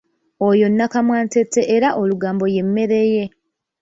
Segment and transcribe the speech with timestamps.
[0.49, 3.25] Oyo nakamwantette era olugambo ye mmere ye.